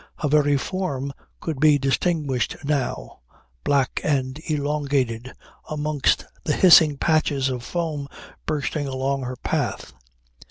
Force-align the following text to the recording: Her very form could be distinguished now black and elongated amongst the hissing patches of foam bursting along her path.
Her 0.17 0.29
very 0.29 0.57
form 0.57 1.13
could 1.39 1.59
be 1.59 1.77
distinguished 1.77 2.55
now 2.63 3.19
black 3.63 4.01
and 4.03 4.41
elongated 4.49 5.31
amongst 5.69 6.25
the 6.43 6.53
hissing 6.53 6.97
patches 6.97 7.49
of 7.49 7.61
foam 7.63 8.07
bursting 8.47 8.87
along 8.87 9.21
her 9.21 9.35
path. 9.35 9.93